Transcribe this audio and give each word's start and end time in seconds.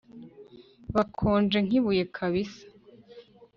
bakonje 0.95 1.57
nkibuye 1.65 2.03
kabisa 2.15 2.63